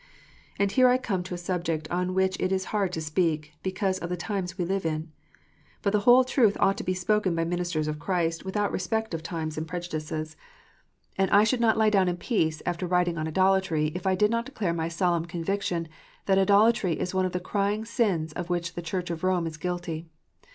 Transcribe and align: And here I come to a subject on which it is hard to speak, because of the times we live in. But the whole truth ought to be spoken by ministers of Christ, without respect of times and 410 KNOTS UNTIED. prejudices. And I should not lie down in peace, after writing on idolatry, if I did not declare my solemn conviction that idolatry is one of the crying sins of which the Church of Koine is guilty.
And 0.57 0.71
here 0.71 0.87
I 0.87 0.97
come 0.97 1.21
to 1.21 1.35
a 1.35 1.37
subject 1.37 1.87
on 1.91 2.15
which 2.15 2.35
it 2.39 2.51
is 2.51 2.65
hard 2.73 2.91
to 2.93 3.01
speak, 3.01 3.53
because 3.61 3.99
of 3.99 4.09
the 4.09 4.17
times 4.17 4.57
we 4.57 4.65
live 4.65 4.83
in. 4.83 5.11
But 5.83 5.93
the 5.93 5.99
whole 6.09 6.23
truth 6.23 6.57
ought 6.59 6.75
to 6.77 6.83
be 6.83 6.95
spoken 6.95 7.35
by 7.35 7.43
ministers 7.43 7.87
of 7.87 7.99
Christ, 7.99 8.43
without 8.43 8.71
respect 8.71 9.13
of 9.13 9.21
times 9.21 9.59
and 9.59 9.67
410 9.67 9.77
KNOTS 9.77 9.77
UNTIED. 9.77 10.17
prejudices. 10.25 10.37
And 11.19 11.29
I 11.29 11.43
should 11.43 11.61
not 11.61 11.77
lie 11.77 11.91
down 11.91 12.07
in 12.07 12.17
peace, 12.17 12.63
after 12.65 12.87
writing 12.87 13.19
on 13.19 13.27
idolatry, 13.27 13.91
if 13.93 14.07
I 14.07 14.15
did 14.15 14.31
not 14.31 14.47
declare 14.47 14.73
my 14.73 14.87
solemn 14.87 15.25
conviction 15.25 15.87
that 16.25 16.39
idolatry 16.39 16.99
is 16.99 17.13
one 17.13 17.25
of 17.27 17.31
the 17.31 17.39
crying 17.39 17.85
sins 17.85 18.33
of 18.33 18.49
which 18.49 18.73
the 18.73 18.81
Church 18.81 19.11
of 19.11 19.21
Koine 19.21 19.45
is 19.45 19.57
guilty. 19.57 20.07